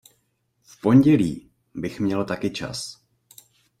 V 0.63 0.81
pondělí 0.81 1.51
bych 1.75 1.99
měl 1.99 2.25
taky 2.25 2.49
čas. 2.49 3.05